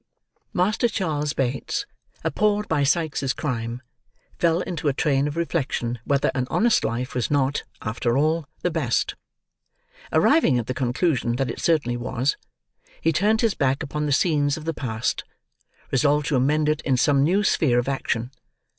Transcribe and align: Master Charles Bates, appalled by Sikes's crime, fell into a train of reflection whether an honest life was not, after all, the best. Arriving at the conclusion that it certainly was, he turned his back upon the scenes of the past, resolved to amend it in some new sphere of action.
Master 0.51 0.87
Charles 0.89 1.33
Bates, 1.33 1.85
appalled 2.23 2.67
by 2.67 2.81
Sikes's 2.81 3.33
crime, 3.33 3.83
fell 4.39 4.61
into 4.61 4.87
a 4.87 4.93
train 4.93 5.27
of 5.27 5.35
reflection 5.37 5.99
whether 6.05 6.31
an 6.33 6.47
honest 6.49 6.83
life 6.83 7.13
was 7.13 7.29
not, 7.29 7.61
after 7.83 8.17
all, 8.17 8.47
the 8.63 8.71
best. 8.71 9.13
Arriving 10.11 10.57
at 10.57 10.65
the 10.65 10.73
conclusion 10.73 11.35
that 11.35 11.51
it 11.51 11.59
certainly 11.61 11.97
was, 11.97 12.35
he 12.99 13.13
turned 13.13 13.41
his 13.41 13.53
back 13.53 13.83
upon 13.83 14.07
the 14.07 14.11
scenes 14.11 14.57
of 14.57 14.65
the 14.65 14.73
past, 14.73 15.23
resolved 15.91 16.25
to 16.25 16.35
amend 16.35 16.67
it 16.67 16.81
in 16.81 16.97
some 16.97 17.23
new 17.23 17.43
sphere 17.43 17.77
of 17.77 17.87
action. 17.87 18.31